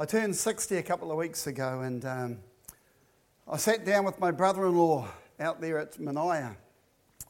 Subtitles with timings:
[0.00, 2.38] I turned 60 a couple of weeks ago, and um,
[3.50, 5.08] I sat down with my brother in law
[5.40, 6.56] out there at Mania,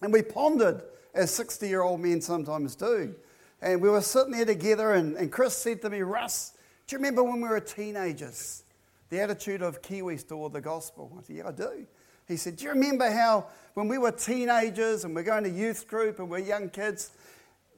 [0.03, 0.83] and we pondered,
[1.15, 3.15] as 60 year old men sometimes do.
[3.62, 6.53] And we were sitting there together, and, and Chris said to me, Russ,
[6.87, 8.64] do you remember when we were teenagers?
[9.09, 11.11] The attitude of Kiwis toward the gospel.
[11.19, 11.87] I said, Yeah, I do.
[12.29, 15.89] He said, Do you remember how when we were teenagers and we're going to youth
[15.89, 17.12] group and we're young kids,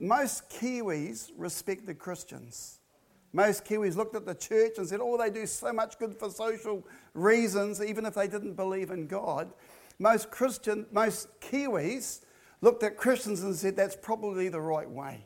[0.01, 2.80] most Kiwis respected Christians?
[3.33, 6.31] Most Kiwis looked at the church and said, Oh, they do so much good for
[6.31, 6.85] social
[7.15, 9.53] reasons, even if they didn't believe in God.
[9.99, 12.23] Most Christian, most Kiwis
[12.61, 15.25] looked at Christians and said, That's probably the right way.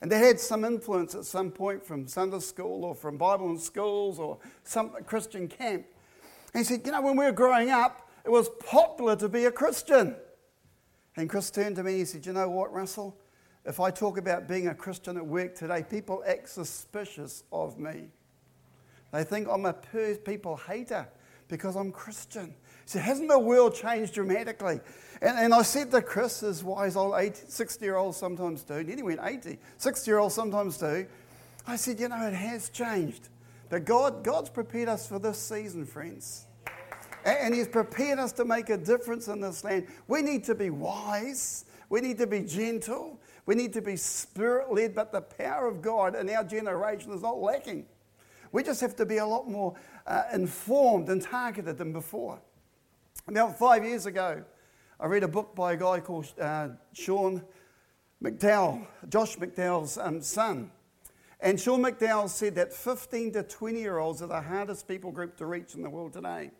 [0.00, 3.58] And they had some influence at some point from Sunday school or from Bible in
[3.58, 5.84] schools or some Christian camp.
[6.54, 9.44] And he said, You know, when we were growing up, it was popular to be
[9.44, 10.16] a Christian.
[11.16, 13.18] And Chris turned to me and he said, You know what, Russell?
[13.68, 18.08] If I talk about being a Christian at work today, people act suspicious of me.
[19.12, 21.06] They think I'm a per- people hater
[21.48, 22.54] because I'm Christian.
[22.86, 24.80] So hasn't the world changed dramatically?
[25.20, 28.82] And, and I said to Chris, as wise old 80, 60 year olds sometimes do,
[28.82, 31.06] nearly went 80, 60 year olds sometimes do.
[31.66, 33.28] I said, you know, it has changed.
[33.68, 36.46] But God, God's prepared us for this season, friends.
[37.22, 39.88] And, and He's prepared us to make a difference in this land.
[40.06, 41.66] We need to be wise.
[41.90, 43.20] We need to be gentle.
[43.48, 47.22] We need to be spirit led, but the power of God in our generation is
[47.22, 47.86] not lacking.
[48.52, 49.74] We just have to be a lot more
[50.06, 52.42] uh, informed and targeted than before.
[53.26, 54.44] About five years ago,
[55.00, 57.42] I read a book by a guy called uh, Sean
[58.22, 60.70] McDowell, Josh McDowell's um, son.
[61.40, 65.38] And Sean McDowell said that 15 to 20 year olds are the hardest people group
[65.38, 66.50] to reach in the world today.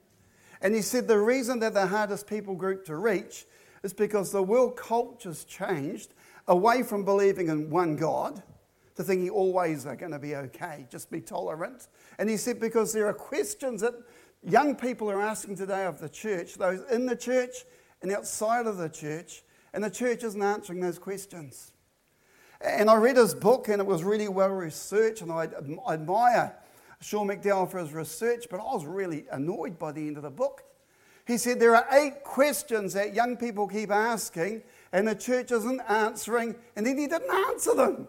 [0.62, 3.44] And he said the reason they're the hardest people group to reach
[3.82, 6.14] is because the world culture's changed
[6.48, 8.42] away from believing in one God
[8.96, 11.86] to thinking always they are going to be okay, just be tolerant.
[12.18, 13.94] And he said, because there are questions that
[14.42, 17.54] young people are asking today of the church, those in the church
[18.02, 19.42] and outside of the church,
[19.74, 21.72] and the church isn't answering those questions.
[22.60, 25.48] And I read his book, and it was really well researched, and I
[25.88, 26.56] admire
[27.00, 30.30] Sean McDowell for his research, but I was really annoyed by the end of the
[30.30, 30.62] book.
[31.26, 34.62] He said there are eight questions that young people keep asking
[34.92, 38.08] and the church isn't answering, and then he didn't answer them.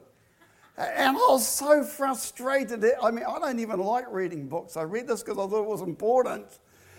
[0.78, 2.86] And I was so frustrated.
[3.04, 4.78] I mean, I don't even like reading books.
[4.78, 6.46] I read this because I thought it was important.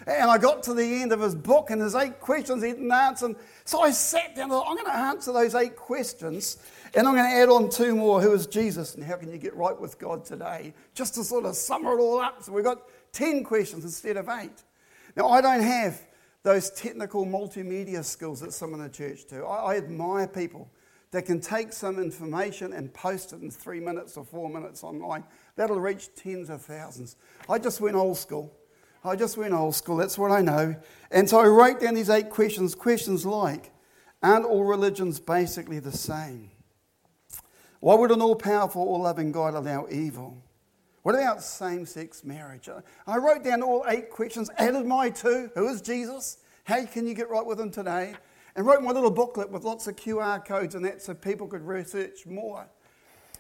[0.07, 2.93] And I got to the end of his book, and his eight questions he didn't
[2.93, 3.35] answer.
[3.65, 6.59] So I sat down and thought, I'm going to answer those eight questions,
[6.95, 8.21] and I'm going to add on two more.
[8.21, 10.75] Who is Jesus, and how can you get right with God today?
[10.95, 12.43] Just to sort of sum it all up.
[12.43, 12.83] So we've got
[13.13, 14.63] 10 questions instead of eight.
[15.17, 16.01] Now, I don't have
[16.43, 19.45] those technical multimedia skills that some in the church do.
[19.45, 20.71] I, I admire people
[21.11, 25.25] that can take some information and post it in three minutes or four minutes online.
[25.57, 27.17] That'll reach tens of thousands.
[27.49, 28.57] I just went old school.
[29.05, 29.97] I just went old school.
[29.97, 30.77] That's what I know.
[31.11, 32.75] And so I wrote down these eight questions.
[32.75, 33.73] Questions like
[34.23, 36.51] Aren't all religions basically the same?
[37.81, 40.37] Why would an all powerful, all loving God allow evil?
[41.03, 42.69] What about same sex marriage?
[43.07, 46.39] I wrote down all eight questions, added my two Who is Jesus?
[46.65, 48.13] How can you get right with him today?
[48.55, 51.63] And wrote my little booklet with lots of QR codes and that so people could
[51.63, 52.67] research more.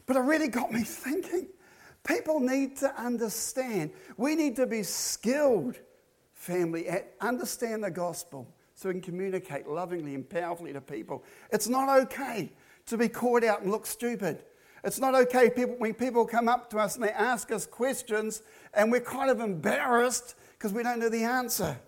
[0.06, 1.48] But it really got me thinking.
[2.02, 3.90] People need to understand.
[4.16, 5.76] We need to be skilled,
[6.32, 11.24] family, at understand the gospel so we can communicate lovingly and powerfully to people.
[11.52, 12.52] It's not okay
[12.86, 14.44] to be caught out and look stupid.
[14.82, 18.42] It's not okay people, when people come up to us and they ask us questions
[18.72, 21.78] and we're kind of embarrassed because we don't know the answer.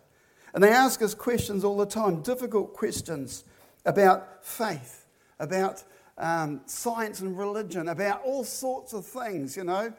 [0.55, 3.45] And they ask us questions all the time, difficult questions
[3.87, 5.07] about faith,
[5.39, 5.83] about
[6.19, 9.93] um, science and religion, about all sorts of things, you know.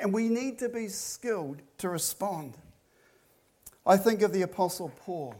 [0.00, 2.56] And we need to be skilled to respond.
[3.84, 5.34] I think of the Apostle Paul.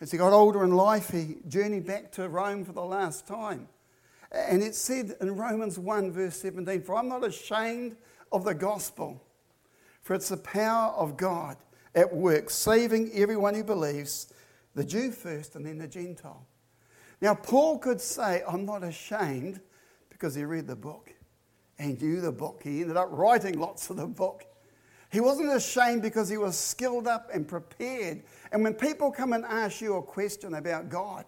[0.00, 3.68] As he got older in life, he journeyed back to Rome for the last time.
[4.34, 7.96] And it said in Romans 1, verse 17, For I'm not ashamed
[8.32, 9.22] of the gospel,
[10.02, 11.56] for it's the power of God
[11.94, 14.32] at work, saving everyone who believes,
[14.74, 16.44] the Jew first and then the Gentile.
[17.20, 19.60] Now, Paul could say, I'm not ashamed,
[20.10, 21.12] because he read the book
[21.78, 22.60] and knew the book.
[22.64, 24.44] He ended up writing lots of the book.
[25.12, 28.24] He wasn't ashamed because he was skilled up and prepared.
[28.50, 31.24] And when people come and ask you a question about God,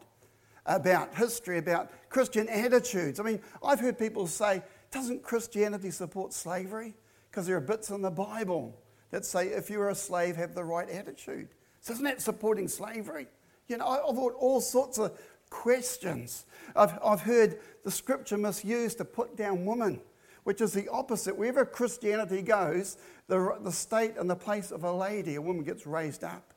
[0.66, 3.20] about history, about Christian attitudes.
[3.20, 6.94] I mean, I've heard people say, doesn't Christianity support slavery?
[7.30, 8.78] Because there are bits in the Bible
[9.10, 11.48] that say if you're a slave, have the right attitude.
[11.80, 13.26] So isn't that supporting slavery?
[13.68, 15.18] You know, I've heard all sorts of
[15.50, 16.44] questions.
[16.74, 20.00] I've, I've heard the scripture misused to put down women,
[20.44, 21.36] which is the opposite.
[21.36, 22.96] Wherever Christianity goes,
[23.28, 26.54] the, the state and the place of a lady, a woman gets raised up.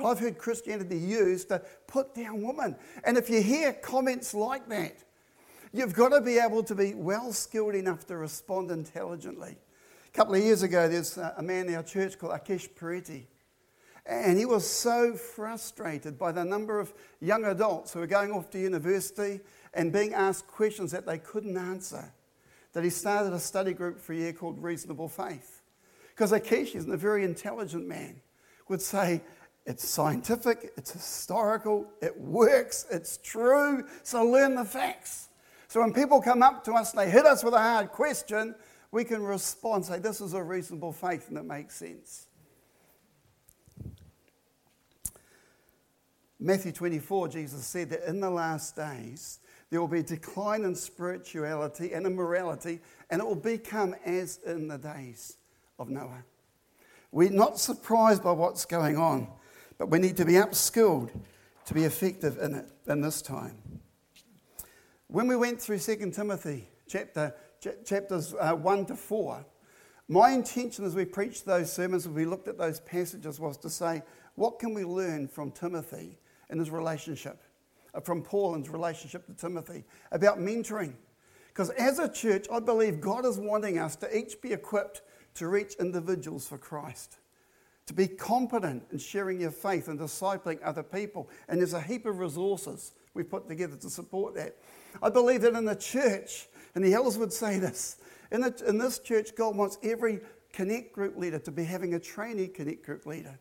[0.00, 2.76] But I've heard Christianity used to put down women.
[3.04, 4.96] And if you hear comments like that,
[5.74, 9.56] you've got to be able to be well skilled enough to respond intelligently.
[10.08, 13.24] A couple of years ago, there's a man in our church called Akesh Pareti.
[14.06, 18.50] And he was so frustrated by the number of young adults who were going off
[18.50, 19.40] to university
[19.74, 22.12] and being asked questions that they couldn't answer
[22.72, 25.60] that he started a study group for a year called Reasonable Faith.
[26.10, 28.16] Because Akesh is a very intelligent man,
[28.68, 29.20] would say,
[29.66, 33.86] it's scientific, it's historical, it works, it's true.
[34.02, 35.28] So learn the facts.
[35.68, 38.54] So when people come up to us and they hit us with a hard question,
[38.90, 42.26] we can respond, say, This is a reasonable faith and it makes sense.
[46.42, 50.74] Matthew 24, Jesus said that in the last days, there will be a decline in
[50.74, 52.80] spirituality and immorality,
[53.10, 55.36] and it will become as in the days
[55.78, 56.24] of Noah.
[57.12, 59.28] We're not surprised by what's going on.
[59.80, 61.08] But we need to be upskilled
[61.64, 63.56] to be effective in it in this time.
[65.06, 69.42] When we went through 2 Timothy chapter, ch- chapters uh, 1 to 4,
[70.06, 73.70] my intention as we preached those sermons, as we looked at those passages, was to
[73.70, 74.02] say,
[74.34, 76.18] what can we learn from Timothy
[76.50, 77.40] and his relationship,
[77.94, 80.92] uh, from Paul and his relationship to Timothy, about mentoring?
[81.48, 85.00] Because as a church, I believe God is wanting us to each be equipped
[85.36, 87.16] to reach individuals for Christ
[87.90, 91.28] to be competent in sharing your faith and discipling other people.
[91.48, 94.54] And there's a heap of resources we put together to support that.
[95.02, 96.46] I believe that in the church,
[96.76, 97.96] and the elders would say this,
[98.30, 100.20] in, the, in this church, God wants every
[100.52, 103.36] connect group leader to be having a trainee connect group leader.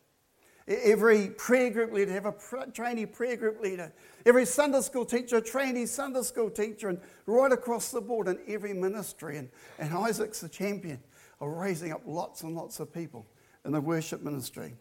[0.67, 3.93] Every prayer group leader have a pr- trainee prayer group leader.
[4.25, 8.39] Every Sunday school teacher, a trainee Sunday school teacher, and right across the board in
[8.47, 9.37] every ministry.
[9.37, 10.99] And, and Isaac's the champion
[11.39, 13.27] of raising up lots and lots of people
[13.69, 14.73] in the worship ministry.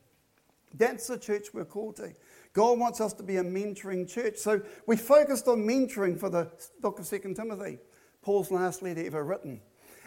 [0.73, 2.15] That's the church we're called to.
[2.55, 4.39] God wants us to be a mentoring church.
[4.39, 6.51] So we focused on mentoring for the
[6.81, 7.77] book of Second Timothy,
[8.23, 9.61] Paul's last letter ever written.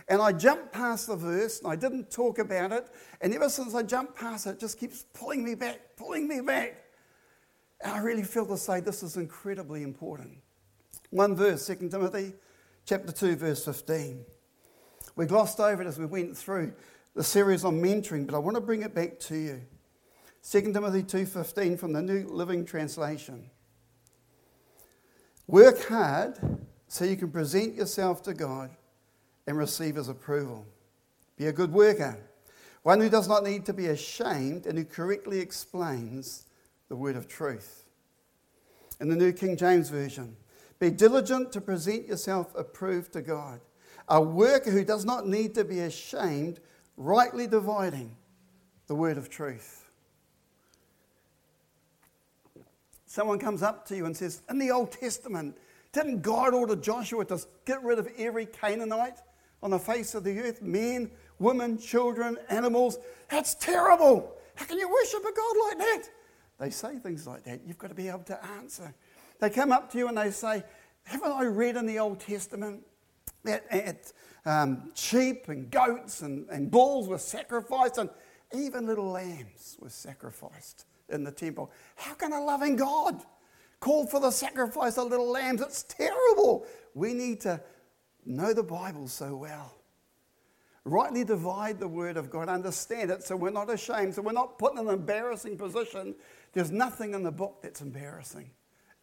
[0.08, 2.88] And I jumped past the verse and I didn't talk about it.
[3.22, 6.42] And ever since I jumped past it, it just keeps pulling me back, pulling me
[6.42, 6.84] back.
[7.84, 10.40] And I really feel to say this is incredibly important.
[11.12, 12.34] One verse, Second Timothy
[12.88, 14.26] chapter 2, verse 15.
[15.16, 16.74] We glossed over it as we went through,
[17.16, 19.62] the series on mentoring, but I want to bring it back to you.
[20.50, 23.50] 2 Timothy 2:15 from the New Living Translation.
[25.46, 26.38] Work hard
[26.88, 28.72] so you can present yourself to God
[29.46, 30.66] and receive his approval.
[31.36, 32.18] Be a good worker,
[32.84, 36.46] one who does not need to be ashamed and who correctly explains
[36.88, 37.84] the word of truth.
[39.02, 40.38] In the New King James Version,
[40.80, 43.60] be diligent to present yourself approved to God,
[44.08, 46.62] a worker who does not need to be ashamed
[47.02, 48.16] rightly dividing
[48.88, 49.90] the word of truth.
[53.06, 55.58] Someone comes up to you and says, In the Old Testament,
[55.92, 59.20] didn't God order Joshua to get rid of every Canaanite
[59.62, 60.62] on the face of the earth?
[60.62, 62.98] Men, women, children, animals.
[63.30, 64.32] That's terrible.
[64.56, 66.04] How can you worship a God like that?
[66.60, 67.62] They say things like that.
[67.66, 68.94] You've got to be able to answer.
[69.40, 70.64] They come up to you and they say,
[71.04, 72.86] Haven't I read in the Old Testament
[73.44, 74.14] that at
[74.46, 78.10] um, sheep and goats and, and bulls were sacrificed, and
[78.54, 81.72] even little lambs were sacrificed in the temple.
[81.96, 83.22] How can a loving God
[83.80, 85.62] call for the sacrifice of little lambs?
[85.62, 86.66] It's terrible.
[86.94, 87.62] We need to
[88.26, 89.74] know the Bible so well.
[90.84, 94.58] Rightly divide the word of God, understand it so we're not ashamed, so we're not
[94.58, 96.16] put in an embarrassing position.
[96.54, 98.50] There's nothing in the book that's embarrassing.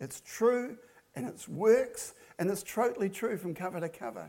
[0.01, 0.77] It's true
[1.15, 4.29] and it's works and it's totally true from cover to cover.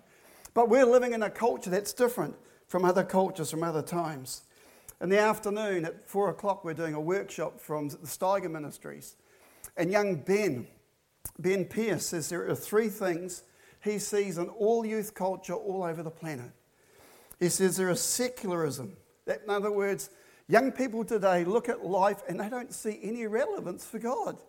[0.60, 2.36] But we're living in a culture that's different
[2.68, 4.42] from other cultures, from other times.
[5.00, 9.16] In the afternoon at four o'clock, we're doing a workshop from the Steiger Ministries.
[9.78, 10.68] And young Ben,
[11.38, 13.44] Ben Pierce, says there are three things
[13.82, 16.52] he sees in all youth culture all over the planet.
[17.40, 18.98] He says there is secularism.
[19.28, 20.10] That, in other words,
[20.50, 24.42] young people today look at life and they don't see any relevance for God.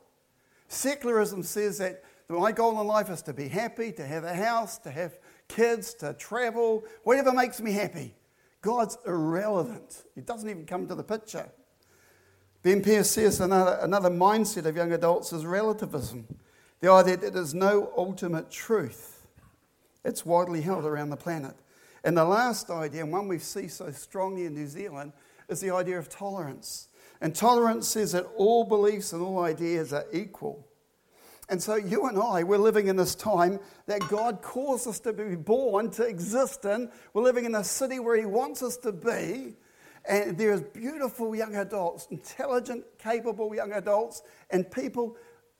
[0.67, 4.77] Secularism says that my goal in life is to be happy, to have a house,
[4.79, 5.17] to have
[5.51, 8.15] kids, to travel, whatever makes me happy.
[8.63, 10.03] God's irrelevant.
[10.15, 11.49] He doesn't even come to the picture.
[12.63, 16.27] Ben Pierce says another, another mindset of young adults is relativism
[16.81, 19.27] the idea that there's no ultimate truth.
[20.03, 21.55] It's widely held around the planet.
[22.05, 25.13] And the last idea, and one we see so strongly in New Zealand,
[25.51, 26.89] is the idea of tolerance.
[27.21, 30.67] And tolerance says that all beliefs and all ideas are equal.
[31.51, 35.13] And so, you and I, we're living in this time that God calls us to
[35.13, 36.89] be born, to exist in.
[37.13, 39.55] We're living in a city where He wants us to be.
[40.09, 45.17] And there is beautiful young adults, intelligent, capable young adults, and people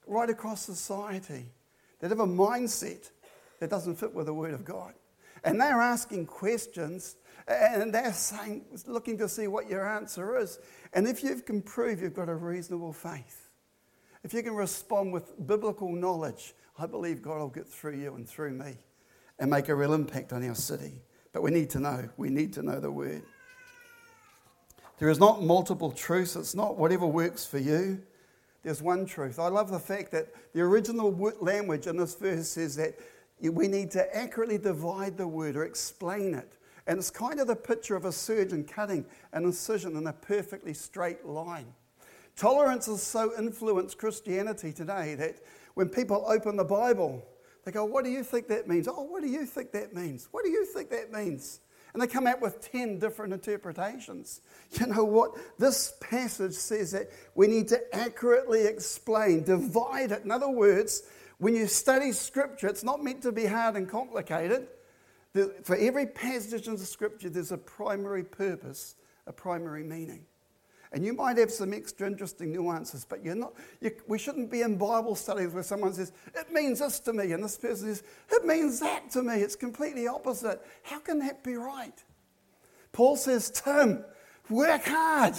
[0.07, 1.47] right across society
[1.99, 3.11] that have a mindset
[3.59, 4.95] that doesn't fit with the Word of God.
[5.43, 7.17] And they're asking questions
[7.49, 10.61] and they're saying, looking to see what your answer is.
[10.93, 13.50] And if you can prove you've got a reasonable faith,
[14.23, 18.29] if you can respond with biblical knowledge, I believe God will get through you and
[18.29, 18.77] through me
[19.39, 21.01] and make a real impact on our city.
[21.33, 22.09] But we need to know.
[22.17, 23.23] We need to know the word.
[24.99, 28.03] There is not multiple truths, it's not whatever works for you.
[28.63, 29.39] There's one truth.
[29.39, 32.93] I love the fact that the original language in this verse says that
[33.41, 36.59] we need to accurately divide the word or explain it.
[36.87, 40.75] And it's kind of the picture of a surgeon cutting an incision in a perfectly
[40.75, 41.73] straight line.
[42.41, 45.43] Tolerance has so influenced Christianity today that
[45.75, 47.23] when people open the Bible,
[47.67, 48.89] they go, What do you think that means?
[48.89, 50.27] Oh, what do you think that means?
[50.33, 51.61] What do you think that means?
[51.93, 54.41] And they come out with 10 different interpretations.
[54.79, 55.33] You know what?
[55.59, 60.25] This passage says that we need to accurately explain, divide it.
[60.25, 61.03] In other words,
[61.39, 64.67] when you study Scripture, it's not meant to be hard and complicated.
[65.65, 68.95] For every passage in the Scripture, there's a primary purpose,
[69.27, 70.25] a primary meaning.
[70.93, 74.63] And you might have some extra interesting nuances, but you're not, you, we shouldn't be
[74.63, 78.03] in Bible studies where someone says, it means this to me, and this person says,
[78.33, 79.35] it means that to me.
[79.35, 80.61] It's completely opposite.
[80.83, 81.93] How can that be right?
[82.93, 84.05] Paul says, Tim,
[84.49, 85.35] work hard.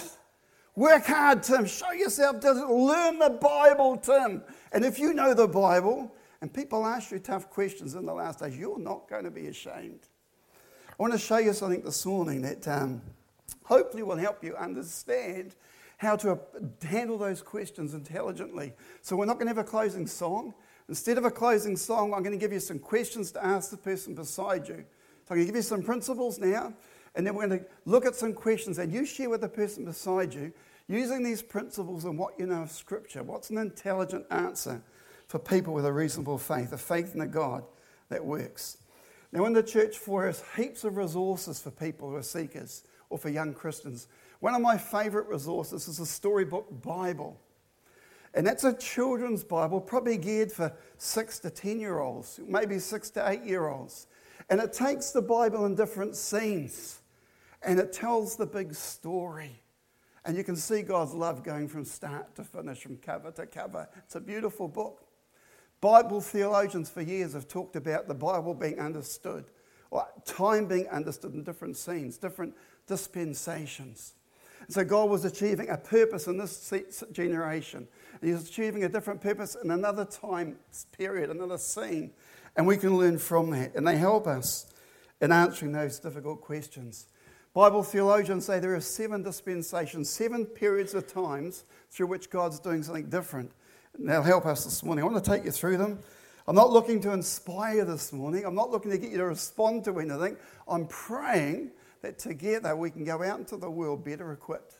[0.74, 1.66] Work hard, Tim.
[1.66, 4.42] Show yourself Learn the Bible, Tim.
[4.72, 8.38] And if you know the Bible, and people ask you tough questions in the last
[8.38, 10.00] days, you're not going to be ashamed.
[10.98, 12.66] I want to show you something this morning that.
[12.66, 13.02] Um,
[13.64, 15.54] hopefully will help you understand
[15.98, 16.38] how to
[16.82, 18.72] handle those questions intelligently.
[19.02, 20.54] So we're not going to have a closing song.
[20.88, 23.76] Instead of a closing song, I'm going to give you some questions to ask the
[23.76, 24.84] person beside you.
[25.28, 26.74] So I'm going to give you some principles now,
[27.14, 29.84] and then we're going to look at some questions and you share with the person
[29.84, 30.52] beside you
[30.88, 33.22] using these principles and what you know of Scripture.
[33.22, 34.82] What's an intelligent answer
[35.28, 37.64] for people with a reasonable faith, a faith in a God
[38.08, 38.78] that works?
[39.30, 42.82] Now, in the church for us, heaps of resources for people who are seekers
[43.12, 44.08] or for young Christians.
[44.40, 47.38] One of my favorite resources is a Storybook Bible.
[48.34, 53.10] And that's a children's Bible, probably geared for six to 10 year olds, maybe six
[53.10, 54.06] to eight year olds.
[54.48, 57.00] And it takes the Bible in different scenes
[57.62, 59.60] and it tells the big story.
[60.24, 63.86] And you can see God's love going from start to finish, from cover to cover.
[63.98, 65.04] It's a beautiful book.
[65.82, 69.50] Bible theologians for years have talked about the Bible being understood,
[69.90, 72.54] or time being understood in different scenes, different
[72.86, 74.14] dispensations.
[74.62, 76.72] And so God was achieving a purpose in this
[77.12, 77.86] generation.
[78.20, 80.56] And he was achieving a different purpose in another time
[80.96, 82.12] period, another scene.
[82.56, 83.74] And we can learn from that.
[83.74, 84.70] And they help us
[85.20, 87.06] in answering those difficult questions.
[87.54, 92.82] Bible theologians say there are seven dispensations, seven periods of times through which God's doing
[92.82, 93.50] something different.
[93.98, 95.04] And they'll help us this morning.
[95.04, 95.98] I want to take you through them.
[96.48, 98.44] I'm not looking to inspire this morning.
[98.46, 100.36] I'm not looking to get you to respond to anything.
[100.66, 101.72] I'm praying
[102.02, 104.76] that together we can go out into the world better equipped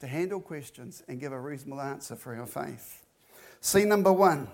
[0.00, 3.04] to handle questions and give a reasonable answer for our faith.
[3.60, 4.48] See, number one,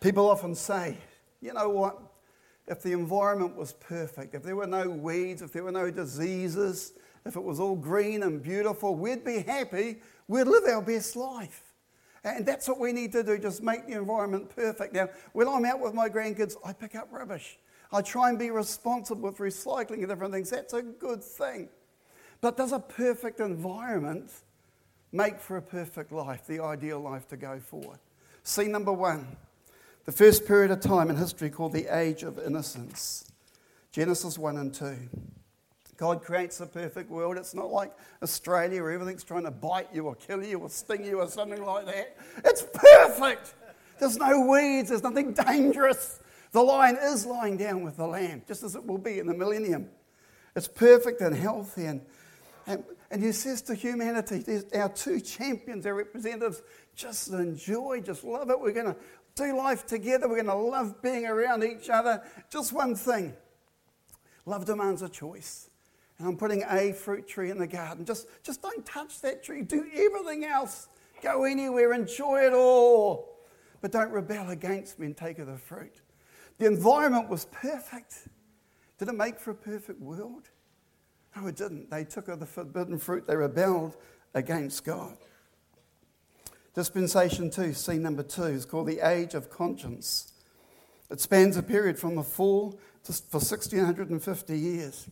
[0.00, 0.98] people often say,
[1.40, 1.98] you know what,
[2.66, 6.92] if the environment was perfect, if there were no weeds, if there were no diseases,
[7.24, 9.96] if it was all green and beautiful, we'd be happy,
[10.28, 11.62] we'd live our best life.
[12.22, 14.92] And that's what we need to do, just make the environment perfect.
[14.92, 17.58] Now, when I'm out with my grandkids, I pick up rubbish.
[17.94, 20.50] I try and be responsible with recycling and different things.
[20.50, 21.68] That's a good thing.
[22.40, 24.32] But does a perfect environment
[25.12, 28.00] make for a perfect life, the ideal life to go forward?
[28.42, 29.28] See, number one,
[30.06, 33.30] the first period of time in history called the Age of Innocence
[33.92, 34.92] Genesis 1 and 2.
[35.96, 37.36] God creates a perfect world.
[37.36, 37.92] It's not like
[38.24, 41.64] Australia where everything's trying to bite you or kill you or sting you or something
[41.64, 42.16] like that.
[42.44, 43.54] It's perfect.
[44.00, 46.18] There's no weeds, there's nothing dangerous.
[46.54, 49.34] The lion is lying down with the lamb, just as it will be in the
[49.34, 49.88] millennium.
[50.54, 51.84] It's perfect and healthy.
[51.86, 52.00] And,
[52.68, 56.62] and, and he says to humanity, our two champions, our representatives,
[56.94, 58.60] just enjoy, just love it.
[58.60, 58.94] We're going to
[59.34, 60.28] do life together.
[60.28, 62.22] We're going to love being around each other.
[62.52, 63.34] Just one thing
[64.46, 65.68] love demands a choice.
[66.20, 68.04] And I'm putting a fruit tree in the garden.
[68.04, 69.62] Just, just don't touch that tree.
[69.62, 70.86] Do everything else.
[71.20, 71.92] Go anywhere.
[71.92, 73.40] Enjoy it all.
[73.80, 76.00] But don't rebel against me and take of the fruit.
[76.58, 78.28] The environment was perfect.
[78.98, 80.50] Did it make for a perfect world?
[81.36, 81.90] No, it didn't.
[81.90, 83.96] They took of the forbidden fruit, they rebelled
[84.34, 85.16] against God.
[86.74, 90.32] Dispensation 2, scene number 2, is called the Age of Conscience.
[91.10, 92.72] It spans a period from the fall
[93.04, 95.08] to, for 1650 years.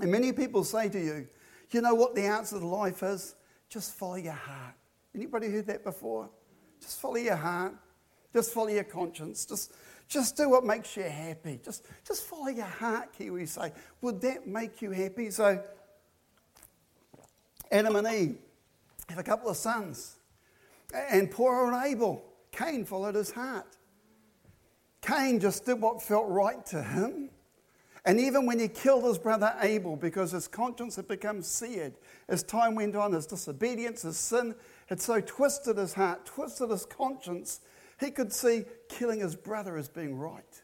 [0.00, 1.28] And many people say to you,
[1.70, 3.36] you know what the answer to life is?
[3.68, 4.74] Just follow your heart.
[5.14, 6.28] Anybody heard that before?
[6.80, 7.74] Just follow your heart.
[8.32, 9.44] Just follow your conscience.
[9.44, 9.72] Just
[10.10, 11.60] just do what makes you happy.
[11.64, 13.72] Just, just follow your heart, Kiwi say.
[14.00, 15.30] Would that make you happy?
[15.30, 15.62] So,
[17.70, 18.36] Adam and Eve
[19.08, 20.16] have a couple of sons.
[20.92, 23.64] And poor old Abel, Cain followed his heart.
[25.00, 27.30] Cain just did what felt right to him.
[28.04, 31.94] And even when he killed his brother Abel because his conscience had become seared,
[32.28, 36.84] as time went on, his disobedience, his sin had so twisted his heart, twisted his
[36.84, 37.60] conscience,
[38.00, 40.62] he could see killing his brother as being right.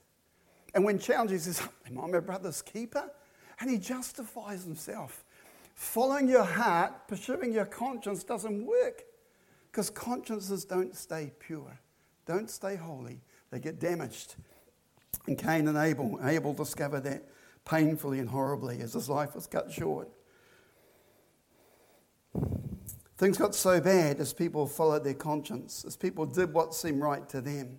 [0.75, 3.13] And when challenged, he says, Am I my brother's keeper?
[3.61, 5.23] And he justifies himself.
[5.75, 9.03] Following your heart, pursuing your conscience doesn't work
[9.71, 11.79] because consciences don't stay pure,
[12.25, 14.37] don't stay holy, they get damaged.
[15.27, 17.29] And Cain and Abel, Abel discovered that
[17.69, 20.09] painfully and horribly as his life was cut short.
[23.19, 27.27] Things got so bad as people followed their conscience, as people did what seemed right
[27.31, 27.79] to them,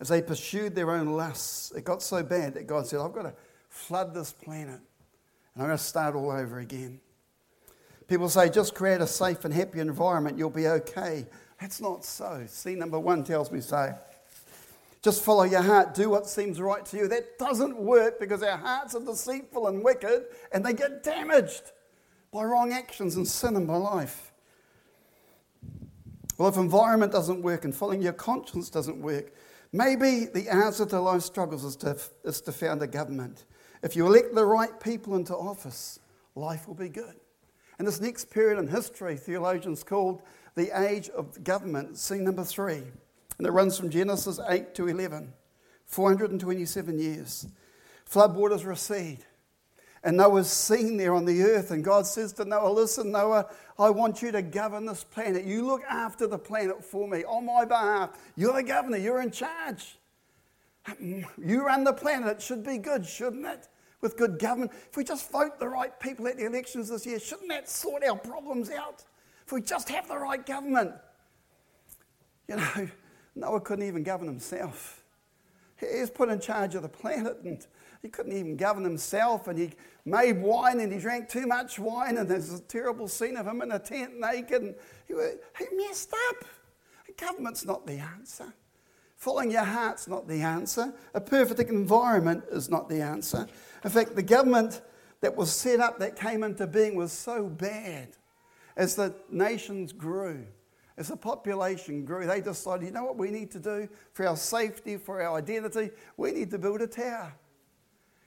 [0.00, 1.72] as they pursued their own lusts.
[1.72, 3.34] It got so bad that God said, I've got to
[3.68, 4.80] flood this planet
[5.54, 7.00] and I'm going to start all over again.
[8.08, 11.26] People say, just create a safe and happy environment, you'll be okay.
[11.60, 12.44] That's not so.
[12.48, 13.94] See, number one tells me so.
[15.02, 17.08] Just follow your heart, do what seems right to you.
[17.08, 21.62] That doesn't work because our hearts are deceitful and wicked and they get damaged
[22.34, 24.32] by wrong actions and sin in my life.
[26.36, 29.32] Well, if environment doesn't work and following your conscience doesn't work,
[29.72, 33.44] maybe the answer to life's struggles is to, is to found a government.
[33.84, 36.00] If you elect the right people into office,
[36.34, 37.14] life will be good.
[37.78, 40.20] And this next period in history, theologians called
[40.56, 42.82] the age of government, see number three.
[43.38, 45.32] And it runs from Genesis 8 to 11,
[45.86, 47.46] 427 years.
[48.12, 49.18] waters recede.
[50.04, 53.46] And Noah's seen there on the earth, and God says to Noah, Listen, Noah,
[53.78, 55.44] I want you to govern this planet.
[55.44, 58.10] You look after the planet for me on my behalf.
[58.36, 59.98] You're the governor, you're in charge.
[61.00, 63.68] You run the planet, it should be good, shouldn't it?
[64.02, 64.72] With good government.
[64.90, 68.04] If we just vote the right people at the elections this year, shouldn't that sort
[68.06, 69.02] our problems out?
[69.46, 70.92] If we just have the right government.
[72.46, 72.88] You know,
[73.36, 75.02] Noah couldn't even govern himself.
[75.78, 77.66] He was put in charge of the planet and
[78.04, 79.70] he couldn't even govern himself, and he
[80.04, 83.62] made wine, and he drank too much wine, and there's a terrible scene of him
[83.62, 84.60] in a tent naked.
[84.62, 84.74] And
[85.08, 86.44] he, he messed up.
[87.18, 88.52] government's not the answer.
[89.16, 90.92] Following your heart's not the answer.
[91.14, 93.46] A perfect environment is not the answer.
[93.82, 94.82] In fact, the government
[95.22, 98.08] that was set up, that came into being, was so bad.
[98.76, 100.46] As the nations grew,
[100.98, 104.36] as the population grew, they decided, you know what we need to do for our
[104.36, 105.88] safety, for our identity?
[106.18, 107.32] We need to build a tower.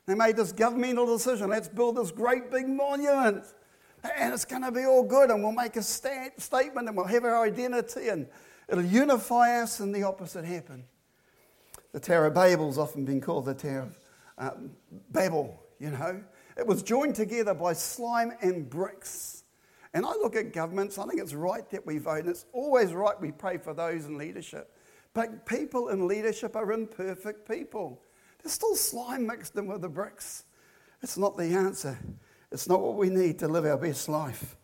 [0.08, 3.43] They made this governmental decision let's build this great big monument.
[4.15, 7.08] And it's going to be all good, and we'll make a stat- statement, and we'll
[7.08, 8.28] have our identity, and
[8.70, 10.86] it'll unify us, and the opposite happened.
[11.91, 13.98] The Tower of Babel has often been called the Tower of
[14.58, 14.72] um,
[15.12, 16.24] Babel, you know.
[16.58, 19.43] It was joined together by slime and bricks.
[19.93, 22.93] And I look at governments, I think it's right that we vote, and it's always
[22.93, 24.72] right we pray for those in leadership.
[25.15, 28.00] But people in leadership are imperfect people.
[28.47, 30.45] There's still slime mixed in with the bricks.
[31.03, 31.99] It's not the answer.
[32.49, 34.55] It's not what we need to live our best life,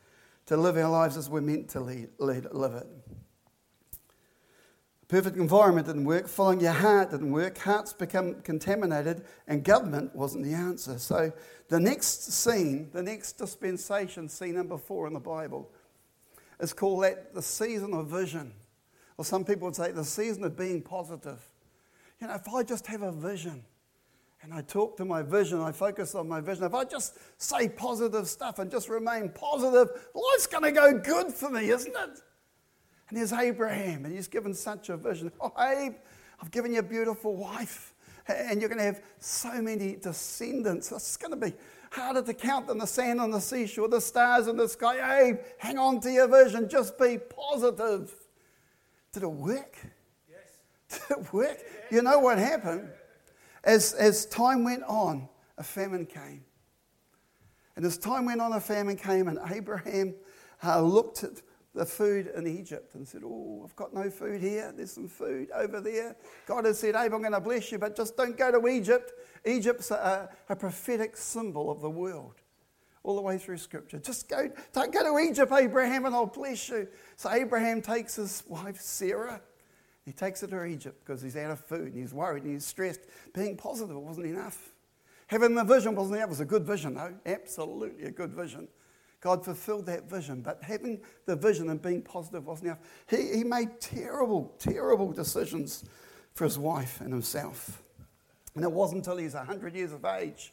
[0.46, 2.88] to live our lives as we're meant to lead, lead, live it.
[5.10, 6.30] Perfect environment didn't work.
[6.30, 7.58] Following your heart didn't work.
[7.58, 10.98] Hearts become contaminated, and government wasn't the answer.
[10.98, 11.34] So
[11.68, 15.70] the next scene, the next dispensation, scene number four in the Bible,
[16.58, 18.54] is called that the season of vision,
[19.18, 21.42] or some people would say the season of being positive.
[22.22, 23.66] You know, if I just have a vision,
[24.44, 26.66] and I talk to my vision, I focus on my vision.
[26.66, 31.34] If I just say positive stuff and just remain positive, life's going to go good
[31.34, 32.20] for me, isn't it?
[33.08, 35.32] And there's Abraham, and he's given such a vision.
[35.40, 35.94] Oh, Abe,
[36.42, 37.94] I've given you a beautiful wife,
[38.28, 40.92] and you're going to have so many descendants.
[40.92, 41.54] It's going to be
[41.92, 45.22] harder to count than the sand on the seashore, the stars in the sky.
[45.22, 48.14] Abe, hang on to your vision, just be positive.
[49.14, 49.78] Did it work?
[50.30, 51.00] Yes.
[51.08, 51.60] Did it work?
[51.92, 52.90] You know what happened?
[53.64, 56.44] As, as time went on, a famine came.
[57.76, 60.14] And as time went on, a famine came, and Abraham
[60.64, 61.42] uh, looked at
[61.74, 64.72] the food in Egypt and said, Oh, I've got no food here.
[64.76, 66.16] There's some food over there.
[66.46, 69.12] God has said, Abe, I'm going to bless you, but just don't go to Egypt.
[69.46, 72.36] Egypt's a, a, prophetic symbol of the world
[73.04, 73.98] all the way through Scripture.
[73.98, 76.88] Just go, don't go to Egypt, Abraham, and I'll bless you.
[77.16, 79.42] So Abraham takes his wife, Sarah,
[80.06, 82.66] he takes her to Egypt because he's out of food and he's worried and he's
[82.66, 83.02] stressed.
[83.34, 84.70] Being positive wasn't enough.
[85.28, 86.28] Having the vision wasn't enough.
[86.28, 87.14] It was a good vision, though.
[87.26, 88.68] Absolutely a good vision.
[89.22, 92.80] God fulfilled that vision, but having the vision and being positive wasn't enough.
[93.10, 95.86] He, he made terrible, terrible decisions
[96.34, 97.82] for his wife and himself.
[98.56, 100.52] And it wasn't until he's 100 years of age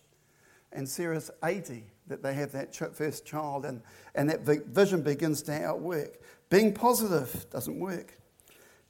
[0.72, 3.82] and Sarah's 80 that they have that first child, and,
[4.16, 6.20] and that vision begins to outwork.
[6.48, 8.19] Being positive doesn't work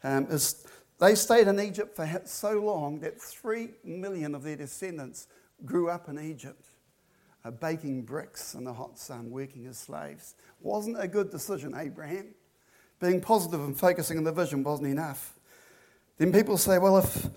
[0.03, 0.65] um, is
[0.99, 5.29] they stayed in Egypt for so long that three million of their descendants
[5.65, 6.65] grew up in Egypt,
[7.45, 10.35] uh, baking bricks in the hot sun, working as slaves.
[10.61, 12.35] Wasn't a good decision, Abraham.
[13.01, 15.39] Being positive and focusing on the vision wasn't enough.
[16.19, 17.29] Then people say, well, if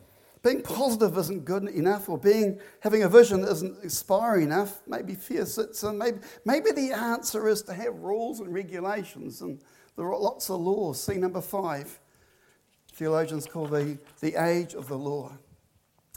[0.43, 5.45] being positive isn't good enough, or being having a vision isn't inspiring enough, maybe fear
[5.45, 5.97] sits in.
[5.97, 9.61] Maybe, maybe the answer is to have rules and regulations and
[9.95, 11.01] there are lots of laws.
[11.01, 11.97] See number five
[12.93, 15.31] theologians call the, the age of the law.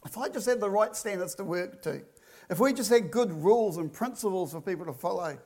[0.05, 2.03] If I just had the right standards to work to,
[2.51, 5.39] if we just had good rules and principles for people to follow,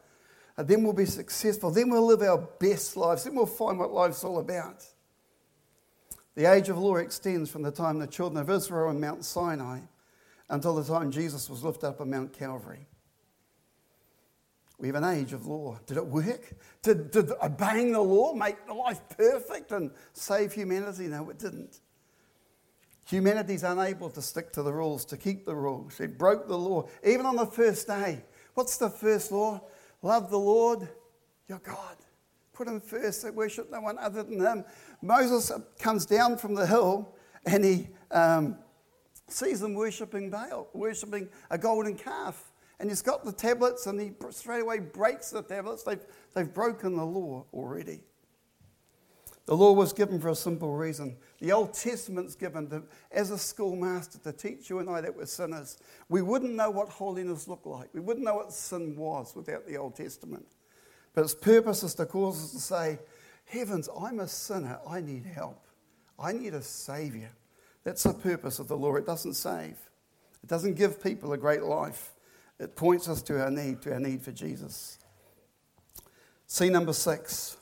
[0.59, 1.71] uh, then we'll be successful.
[1.71, 3.25] Then we'll live our best lives.
[3.25, 4.85] Then we'll find what life's all about.
[6.35, 9.81] The age of law extends from the time the children of Israel on Mount Sinai
[10.49, 12.90] until the time Jesus was lifted up on Mount Calvary.
[14.81, 15.79] We have an age of law.
[15.87, 16.41] Did it work?
[16.83, 21.07] Did, did obeying the law make life perfect and save humanity?
[21.07, 21.81] No, it didn't.
[23.07, 26.01] Humanity's unable to stick to the rules, to keep the rules.
[26.01, 28.25] It broke the law, even on the first day.
[28.55, 29.61] What's the first law?
[30.01, 30.89] Love the Lord
[31.47, 31.97] your God.
[32.55, 33.23] Put him first.
[33.23, 34.65] They worship no one other than him.
[35.03, 38.57] Moses comes down from the hill and he um,
[39.29, 42.50] sees them worshipping Baal, worshipping a golden calf
[42.81, 45.83] and he's got the tablets, and he straight away breaks the tablets.
[45.83, 46.01] They've,
[46.35, 48.01] they've broken the law already.
[49.45, 51.17] The law was given for a simple reason.
[51.41, 55.27] The Old Testament's given to, as a schoolmaster to teach you and I that we're
[55.27, 55.77] sinners.
[56.09, 57.91] We wouldn't know what holiness looked like.
[57.93, 60.47] We wouldn't know what sin was without the Old Testament.
[61.15, 62.99] But its purpose is to cause us to say,
[63.45, 64.79] Heavens, I'm a sinner.
[64.89, 65.67] I need help.
[66.19, 67.33] I need a Savior.
[67.85, 68.95] That's the purpose of the law.
[68.97, 69.77] It doesn't save,
[70.43, 72.15] it doesn't give people a great life.
[72.61, 74.99] It points us to our need, to our need for Jesus.
[76.47, 77.57] See number six,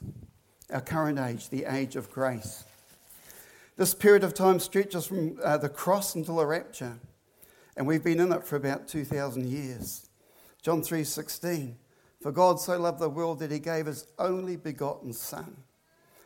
[0.73, 2.65] our current age, the age of grace.
[3.77, 6.99] This period of time stretches from uh, the cross until the rapture,
[7.77, 10.09] and we've been in it for about 2,000 years.
[10.63, 11.75] John 3:16,
[12.21, 15.59] "For God so loved the world that he gave his only begotten Son,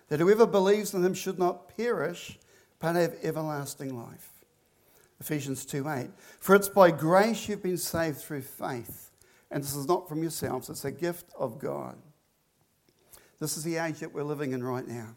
[0.08, 2.38] that whoever believes in him should not perish,
[2.78, 4.31] but have everlasting life."
[5.22, 6.10] Ephesians 2 8.
[6.40, 9.12] For it's by grace you've been saved through faith.
[9.52, 11.96] And this is not from yourselves, it's a gift of God.
[13.38, 15.14] This is the age that we're living in right now.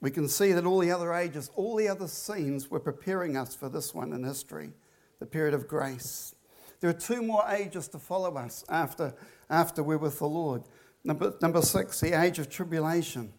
[0.00, 3.54] We can see that all the other ages, all the other scenes were preparing us
[3.56, 4.70] for this one in history,
[5.18, 6.34] the period of grace.
[6.80, 9.14] There are two more ages to follow us after,
[9.50, 10.62] after we're with the Lord.
[11.02, 13.32] Number, number six, the age of tribulation.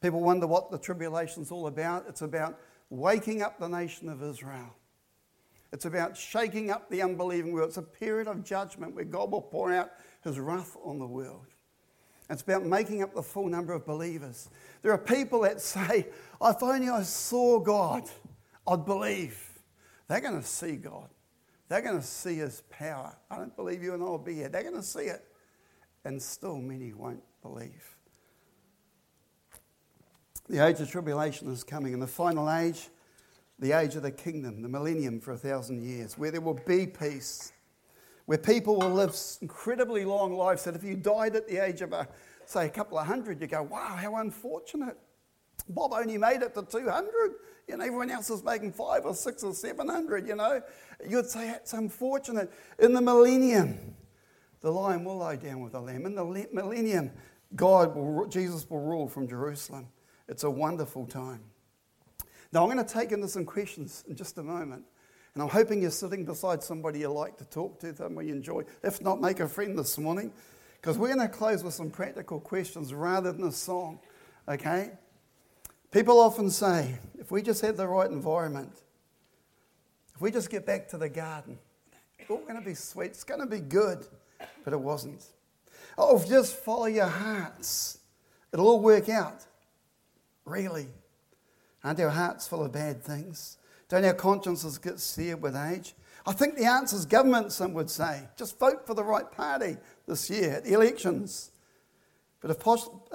[0.00, 2.04] People wonder what the tribulation's all about.
[2.06, 2.60] It's about
[2.90, 4.74] waking up the nation of Israel.
[5.72, 7.68] It's about shaking up the unbelieving world.
[7.68, 9.90] It's a period of judgment where God will pour out
[10.22, 11.46] his wrath on the world.
[12.30, 14.48] It's about making up the full number of believers.
[14.82, 16.06] There are people that say,
[16.40, 18.04] if only I saw God,
[18.66, 19.40] I'd believe.
[20.08, 21.08] They're going to see God.
[21.68, 23.16] They're going to see his power.
[23.30, 24.48] I don't believe you and I will be here.
[24.48, 25.22] They're going to see it.
[26.04, 27.93] And still, many won't believe.
[30.48, 32.88] The age of tribulation is coming, and the final age,
[33.58, 36.86] the age of the kingdom, the millennium for a thousand years, where there will be
[36.86, 37.50] peace,
[38.26, 40.64] where people will live incredibly long lives.
[40.64, 42.06] That if you died at the age of, a,
[42.44, 44.98] say, a couple of hundred, you go, wow, how unfortunate.
[45.70, 47.34] Bob only made it to 200,
[47.68, 50.60] you know, everyone else is making five or six or 700, you know.
[51.08, 52.52] You'd say that's unfortunate.
[52.78, 53.94] In the millennium,
[54.60, 56.04] the lion will lie down with the lamb.
[56.04, 57.12] In the millennium,
[57.56, 59.88] God will, Jesus will rule from Jerusalem.
[60.28, 61.40] It's a wonderful time.
[62.52, 64.84] Now, I'm going to take into some questions in just a moment.
[65.34, 68.62] And I'm hoping you're sitting beside somebody you like to talk to, somebody you enjoy.
[68.84, 70.32] If not, make a friend this morning,
[70.80, 73.98] because we're going to close with some practical questions rather than a song,
[74.48, 74.92] okay?
[75.90, 78.72] People often say, if we just had the right environment,
[80.14, 81.58] if we just get back to the garden,
[82.16, 84.06] it's all going to be sweet, it's going to be good,
[84.62, 85.20] but it wasn't.
[85.98, 87.98] Oh, just follow your hearts,
[88.52, 89.44] it'll all work out
[90.44, 90.88] really,
[91.82, 93.56] and our hearts full of bad things.
[93.88, 95.94] Don't our consciences get seared with age?
[96.26, 98.22] I think the answer is government, some would say.
[98.36, 99.76] Just vote for the right party
[100.06, 101.50] this year at the elections.
[102.40, 102.62] But if,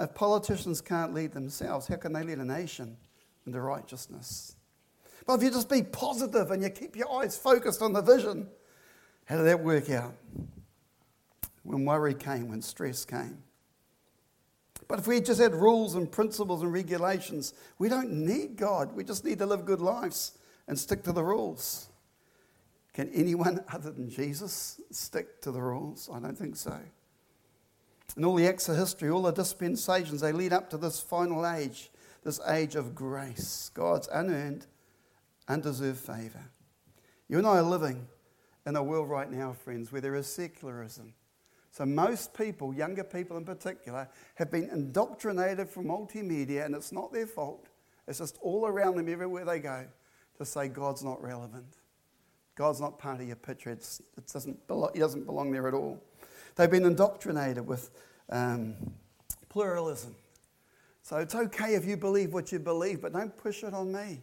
[0.00, 2.96] if politicians can't lead themselves, how can they lead a nation
[3.46, 4.54] into righteousness?
[5.26, 8.48] But if you just be positive and you keep your eyes focused on the vision,
[9.24, 10.14] how did that work out?
[11.62, 13.38] When worry came, when stress came,
[14.90, 18.92] but if we just had rules and principles and regulations, we don't need God.
[18.92, 20.32] We just need to live good lives
[20.66, 21.88] and stick to the rules.
[22.92, 26.10] Can anyone other than Jesus stick to the rules?
[26.12, 26.76] I don't think so.
[28.16, 31.46] And all the acts of history, all the dispensations, they lead up to this final
[31.46, 31.92] age,
[32.24, 34.66] this age of grace, God's unearned,
[35.46, 36.50] undeserved favour.
[37.28, 38.08] You and I are living
[38.66, 41.14] in a world right now, friends, where there is secularism,
[41.72, 47.12] so, most people, younger people in particular, have been indoctrinated from multimedia, and it's not
[47.12, 47.68] their fault.
[48.08, 49.86] It's just all around them, everywhere they go,
[50.38, 51.66] to say God's not relevant.
[52.56, 53.70] God's not part of your picture.
[53.70, 56.02] It's, it doesn't belong, he doesn't belong there at all.
[56.56, 57.90] They've been indoctrinated with
[58.30, 58.74] um,
[59.48, 60.16] pluralism.
[61.02, 64.20] So it's okay if you believe what you believe, but don't push it on me.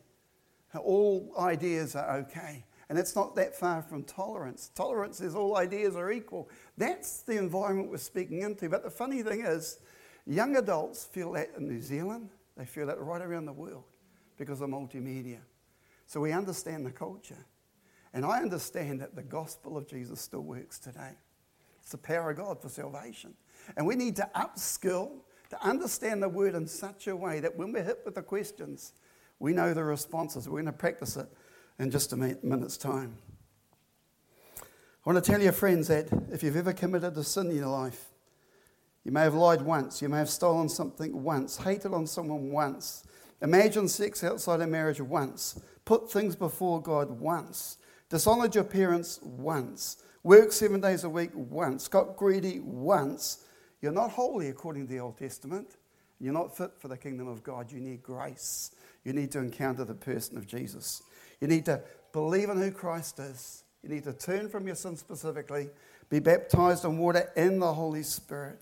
[0.77, 2.63] All ideas are okay.
[2.89, 4.69] And it's not that far from tolerance.
[4.73, 6.49] Tolerance is all ideas are equal.
[6.77, 8.69] That's the environment we're speaking into.
[8.69, 9.79] But the funny thing is,
[10.25, 13.83] young adults feel that in New Zealand, they feel that right around the world
[14.37, 15.39] because of multimedia.
[16.05, 17.45] So we understand the culture.
[18.13, 21.11] And I understand that the gospel of Jesus still works today.
[21.81, 23.33] It's the power of God for salvation.
[23.75, 25.09] And we need to upskill
[25.49, 28.93] to understand the word in such a way that when we're hit with the questions,
[29.39, 30.47] we know the responses.
[30.47, 31.27] We're going to practice it
[31.79, 33.15] in just a minute's time.
[34.61, 37.67] I want to tell your friends that if you've ever committed a sin in your
[37.67, 38.05] life,
[39.03, 43.05] you may have lied once, you may have stolen something once, hated on someone once,
[43.41, 47.77] imagined sex outside of marriage once, put things before God once,
[48.09, 53.45] dishonored your parents once, worked seven days a week once, got greedy once.
[53.81, 55.77] You're not holy according to the Old Testament.
[56.19, 57.71] You're not fit for the kingdom of God.
[57.71, 58.71] You need grace.
[59.05, 61.03] You need to encounter the person of Jesus.
[61.39, 61.81] You need to
[62.13, 63.63] believe in who Christ is.
[63.83, 65.69] You need to turn from your sin specifically,
[66.09, 68.61] be baptized in water and the Holy Spirit.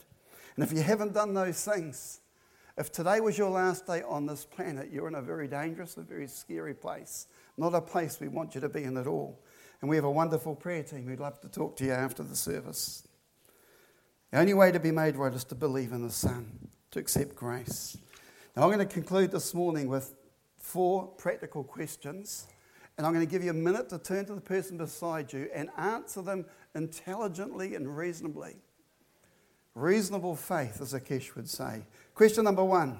[0.56, 2.20] And if you haven't done those things,
[2.78, 6.02] if today was your last day on this planet, you're in a very dangerous a
[6.02, 7.28] very scary place.
[7.58, 9.40] Not a place we want you to be in at all.
[9.80, 12.36] And we have a wonderful prayer team who'd love to talk to you after the
[12.36, 13.08] service.
[14.32, 17.36] The only way to be made right is to believe in the Son, to accept
[17.36, 17.98] grace.
[18.56, 20.14] Now, I'm going to conclude this morning with
[20.58, 22.48] four practical questions
[22.98, 25.50] and I'm going to give you a minute to turn to the person beside you
[25.54, 28.56] and answer them intelligently and reasonably.
[29.74, 31.82] Reasonable faith, as Akesh would say.
[32.14, 33.00] Question number one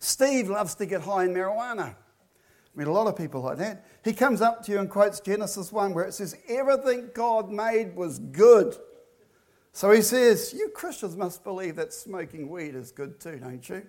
[0.00, 1.94] Steve loves to get high in marijuana.
[1.94, 3.86] I mean, a lot of people like that.
[4.04, 7.94] He comes up to you and quotes Genesis 1, where it says, Everything God made
[7.96, 8.76] was good.
[9.72, 13.86] So he says, You Christians must believe that smoking weed is good too, don't you?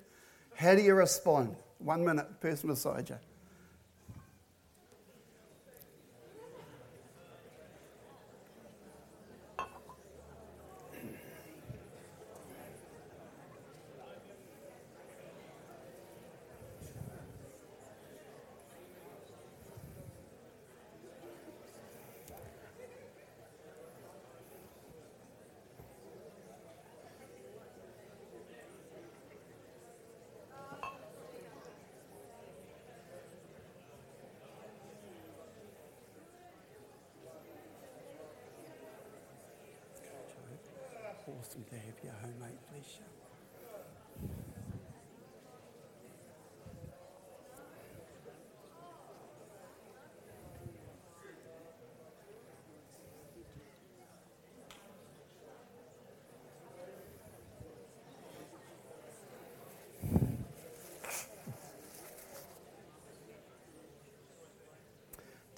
[0.56, 1.56] How do you respond?
[1.80, 3.18] One minute, person beside you.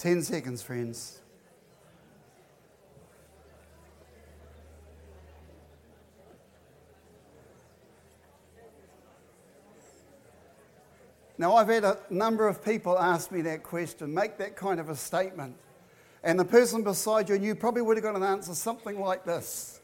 [0.03, 1.21] 10 seconds, friends.
[11.37, 14.89] Now, I've had a number of people ask me that question, make that kind of
[14.89, 15.55] a statement.
[16.21, 19.23] And the person beside you and you probably would have got an answer something like
[19.23, 19.79] this.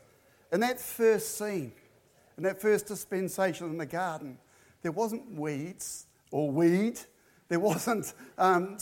[0.52, 1.72] In that first scene,
[2.36, 4.38] in that first dispensation in the garden,
[4.82, 7.00] there wasn't weeds or weed,
[7.50, 8.78] there wasn't um,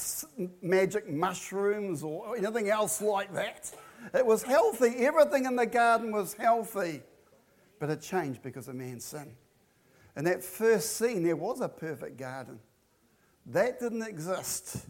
[0.61, 3.71] magic mushrooms or anything else like that.
[4.13, 4.93] It was healthy.
[5.05, 7.01] Everything in the garden was healthy.
[7.79, 9.33] But it changed because of man's sin.
[10.17, 12.59] In that first scene, there was a perfect garden.
[13.45, 14.85] That didn't exist.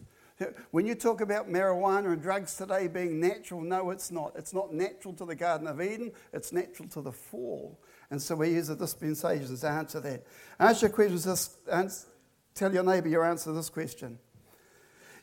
[0.72, 4.32] When you talk about marijuana and drugs today being natural, no, it's not.
[4.36, 7.78] It's not natural to the Garden of Eden, it's natural to the fall.
[8.10, 10.24] And so we use the dispensations to answer that.
[10.60, 11.26] Answer your questions
[12.58, 14.18] Tell your neighbor your answer to this question.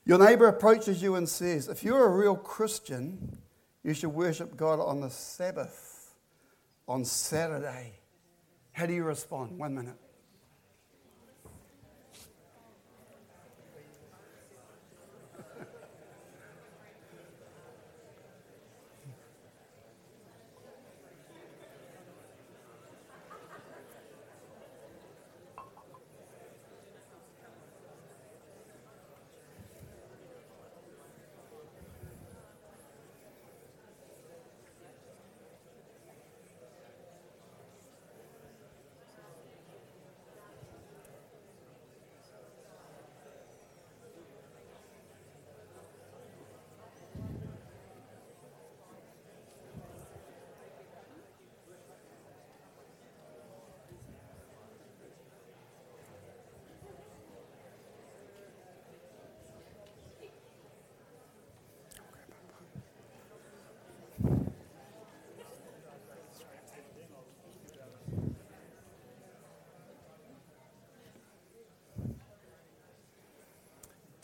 [0.06, 3.40] Your neighbor approaches you and says, If you're a real Christian,
[3.84, 6.14] you should worship God on the Sabbath,
[6.88, 7.92] on Saturday.
[8.72, 9.60] How do you respond?
[9.60, 9.98] One minute.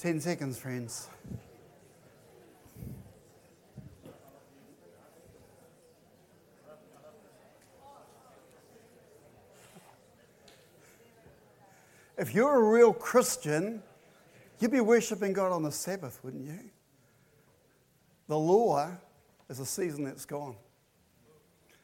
[0.02, 1.08] 10 seconds, friends.
[12.18, 13.84] If you're a real Christian,
[14.60, 16.72] you'd be worshipping God on the Sabbath, wouldn't you?
[18.28, 18.90] The law
[19.50, 20.56] is a season that's gone.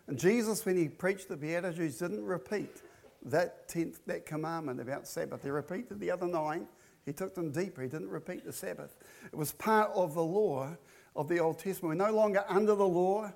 [0.08, 2.82] And Jesus, when he preached the Beatitudes, didn't repeat
[3.26, 5.44] that tenth, that commandment about Sabbath.
[5.44, 6.68] He repeated the other nine,
[7.08, 7.82] he took them deeper.
[7.82, 8.94] He didn't repeat the Sabbath.
[9.32, 10.76] It was part of the law
[11.16, 11.98] of the Old Testament.
[11.98, 13.32] We're no longer under the law,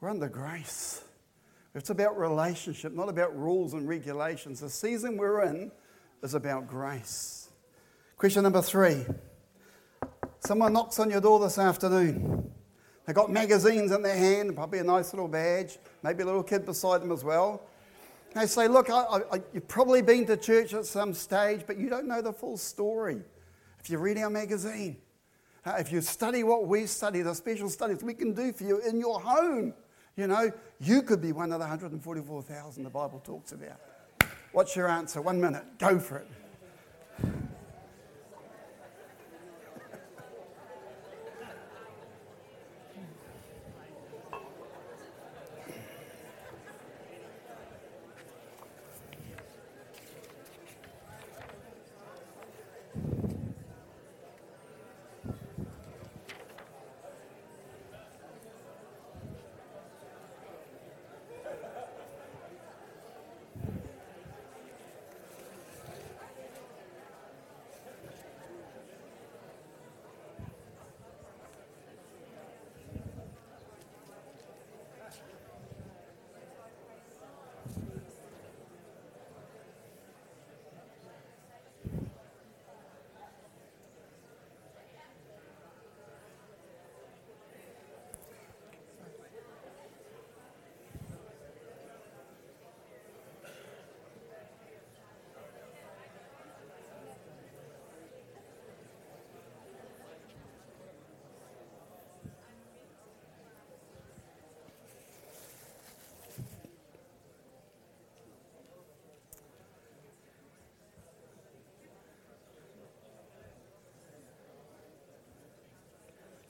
[0.00, 1.04] we're under grace.
[1.74, 4.60] It's about relationship, not about rules and regulations.
[4.60, 5.72] The season we're in
[6.22, 7.50] is about grace.
[8.16, 9.04] Question number three
[10.40, 12.50] Someone knocks on your door this afternoon.
[13.06, 16.64] They've got magazines in their hand, probably a nice little badge, maybe a little kid
[16.64, 17.62] beside them as well.
[18.34, 21.90] They say, Look, I, I, you've probably been to church at some stage, but you
[21.90, 23.20] don't know the full story.
[23.80, 24.96] If you read our magazine,
[25.66, 28.78] uh, if you study what we study, the special studies we can do for you
[28.80, 29.74] in your home,
[30.16, 33.78] you know, you could be one of the 144,000 the Bible talks about.
[34.52, 35.20] What's your answer?
[35.20, 35.64] One minute.
[35.78, 36.28] Go for it.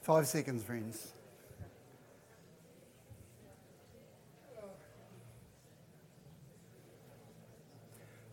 [0.03, 1.13] Five seconds, friends.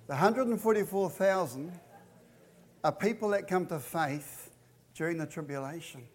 [0.09, 1.73] The 144,000
[2.83, 4.51] are people that come to faith
[4.97, 6.09] during the tribulation.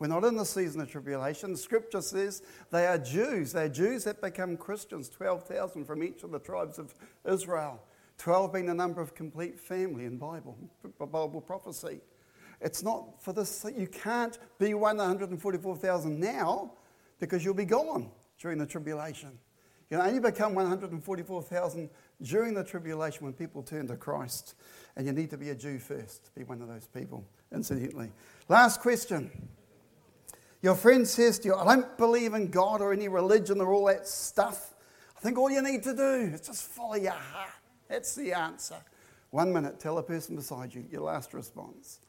[0.00, 1.54] We're not in the season of tribulation.
[1.56, 3.52] Scripture says they are Jews.
[3.52, 6.92] They're Jews that become Christians, 12,000 from each of the tribes of
[7.24, 7.80] Israel.
[8.18, 10.58] 12 being the number of complete family in Bible,
[10.98, 12.00] Bible prophecy.
[12.60, 16.72] It's not for this, you can't be 144,000 now
[17.18, 19.38] because you'll be gone during the tribulation.
[19.88, 21.88] You can only become 144,000
[22.22, 24.54] during the tribulation when people turn to Christ.
[24.94, 28.10] And you need to be a Jew first to be one of those people, incidentally.
[28.48, 29.30] Last question.
[30.62, 33.86] Your friend says to you, I don't believe in God or any religion or all
[33.86, 34.74] that stuff.
[35.16, 37.54] I think all you need to do is just follow your heart.
[37.88, 38.76] That's the answer.
[39.30, 42.00] One minute, tell a person beside you your last response.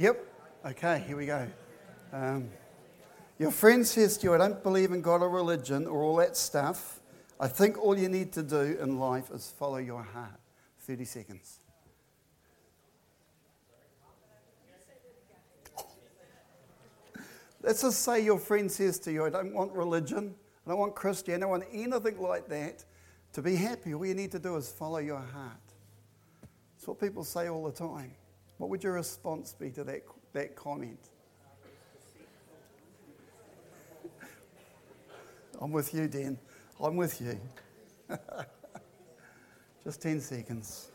[0.00, 0.26] Yep.
[0.64, 1.46] Okay, here we go.
[2.10, 2.48] Um,
[3.38, 6.38] your friend says to you, I don't believe in God or religion or all that
[6.38, 7.00] stuff.
[7.38, 10.40] I think all you need to do in life is follow your heart.
[10.78, 11.58] 30 seconds.
[17.62, 20.34] Let's just say your friend says to you, I don't want religion,
[20.66, 22.86] I don't want Christianity, I don't want anything like that.
[23.34, 25.60] To be happy, all you need to do is follow your heart.
[26.78, 28.12] It's what people say all the time.
[28.60, 30.02] What would your response be to that,
[30.34, 31.00] that comment?
[35.58, 36.36] I'm with you, Dan.
[36.78, 37.40] I'm with you.
[39.82, 40.89] Just 10 seconds.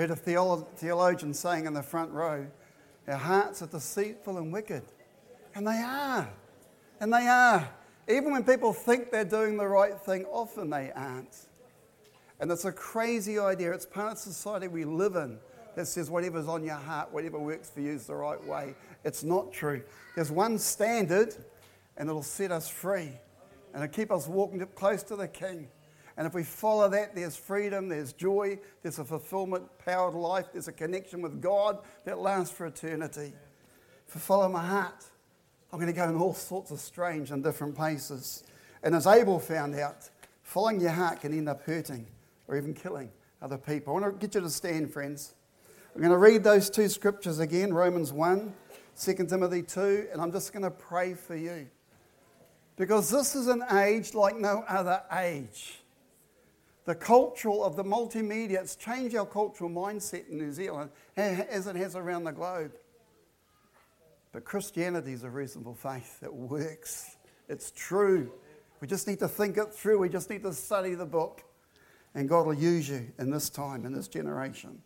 [0.00, 2.46] heard a theologian saying in the front row,
[3.06, 4.82] our hearts are deceitful and wicked.
[5.54, 6.28] And they are.
[7.00, 7.68] And they are.
[8.08, 11.36] Even when people think they're doing the right thing, often they aren't.
[12.38, 13.72] And it's a crazy idea.
[13.72, 15.38] It's part of society we live in
[15.76, 18.74] that says whatever's on your heart, whatever works for you is the right way.
[19.04, 19.82] It's not true.
[20.16, 21.34] There's one standard,
[21.98, 23.10] and it'll set us free,
[23.74, 25.68] and it'll keep us walking close to the King.
[26.20, 30.68] And if we follow that, there's freedom, there's joy, there's a fulfillment powered life, there's
[30.68, 33.32] a connection with God that lasts for eternity.
[34.06, 35.02] If I follow my heart,
[35.72, 38.44] I'm going to go in all sorts of strange and different places.
[38.82, 40.10] And as Abel found out,
[40.42, 42.06] following your heart can end up hurting
[42.48, 43.10] or even killing
[43.40, 43.96] other people.
[43.96, 45.32] I want to get you to stand, friends.
[45.94, 48.52] I'm going to read those two scriptures again Romans 1,
[49.00, 51.68] 2 Timothy 2, and I'm just going to pray for you.
[52.76, 55.79] Because this is an age like no other age
[56.90, 61.76] the cultural of the multimedia, it's changed our cultural mindset in New Zealand as it
[61.76, 62.72] has around the globe.
[64.32, 66.18] But Christianity is a reasonable faith.
[66.20, 67.14] It works.
[67.48, 68.32] It's true.
[68.80, 70.00] We just need to think it through.
[70.00, 71.44] We just need to study the book.
[72.16, 74.82] And God will use you in this time, in this generation.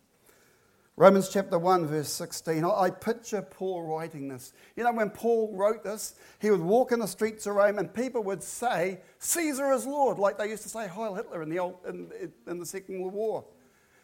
[0.97, 2.63] Romans chapter 1, verse 16.
[2.63, 4.53] I picture Paul writing this.
[4.77, 7.93] You know, when Paul wrote this, he would walk in the streets of Rome and
[7.93, 11.59] people would say, Caesar is Lord, like they used to say Heil Hitler in the,
[11.59, 12.07] old, in,
[12.47, 13.43] in the Second World War.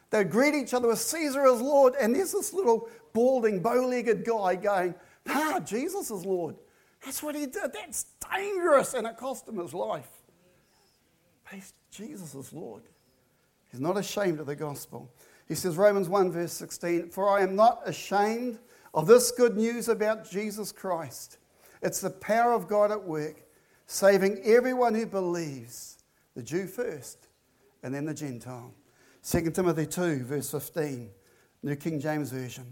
[0.09, 4.25] They'd greet each other with Caesar is Lord, and there's this little balding, bow legged
[4.25, 4.93] guy going,
[5.29, 6.57] Ah, Jesus is Lord.
[7.05, 7.71] That's what he did.
[7.73, 10.09] That's dangerous, and it cost him his life.
[11.49, 11.61] But
[11.91, 12.83] Jesus is Lord.
[13.71, 15.09] He's not ashamed of the gospel.
[15.51, 18.57] He says, Romans 1, verse 16, For I am not ashamed
[18.93, 21.39] of this good news about Jesus Christ.
[21.81, 23.35] It's the power of God at work,
[23.85, 25.97] saving everyone who believes,
[26.37, 27.27] the Jew first,
[27.83, 28.73] and then the Gentile.
[29.29, 31.09] 2 Timothy 2, verse 15,
[31.63, 32.63] New King James Version.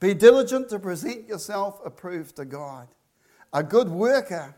[0.00, 2.88] Be diligent to present yourself approved to God,
[3.52, 4.56] a good worker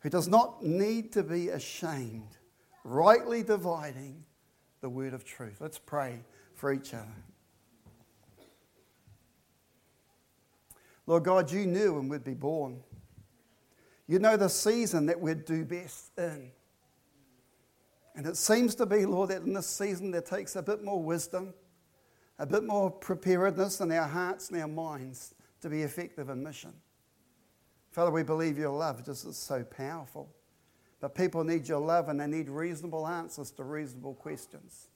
[0.00, 2.38] who does not need to be ashamed,
[2.82, 4.24] rightly dividing
[4.84, 5.56] the word of truth.
[5.60, 6.18] Let's pray
[6.52, 7.08] for each other.
[11.06, 12.80] Lord God, you knew when we'd be born.
[14.06, 16.50] You know the season that we'd do best in.
[18.14, 21.02] And it seems to be, Lord, that in this season there takes a bit more
[21.02, 21.54] wisdom,
[22.38, 26.74] a bit more preparedness in our hearts and our minds to be effective in mission.
[27.90, 30.28] Father, we believe your love just is so powerful.
[31.04, 34.88] But people need your love and they need reasonable answers to reasonable questions.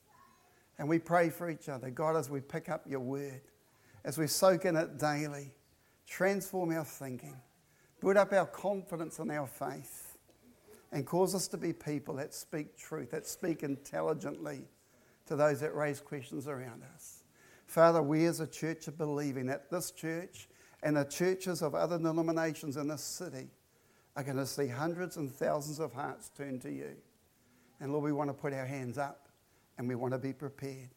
[0.79, 1.91] And we pray for each other.
[1.91, 3.41] God, as we pick up your word,
[4.03, 5.51] as we soak in it daily,
[6.07, 7.35] transform our thinking,
[8.01, 10.17] build up our confidence and our faith,
[10.91, 14.61] and cause us to be people that speak truth, that speak intelligently
[15.27, 17.21] to those that raise questions around us.
[17.67, 20.49] Father, we as a church are believing that this church
[20.81, 23.51] and the churches of other denominations in this city
[24.19, 26.91] are going to see hundreds and thousands of hearts turn to you.
[27.79, 29.29] And Lord, we want to put our hands up
[29.77, 30.89] and we want to be prepared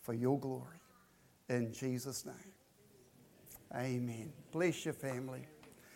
[0.00, 0.78] for your glory.
[1.50, 2.34] In Jesus' name.
[3.76, 4.32] Amen.
[4.50, 5.46] Bless your family.